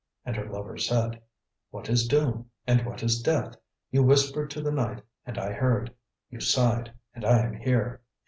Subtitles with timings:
[0.25, 1.21] And her lover said:
[1.69, 3.53] "What is doom, and what is death?
[3.91, 5.93] You whispered to the night and I heard.
[6.31, 8.01] You sighed and I am here!"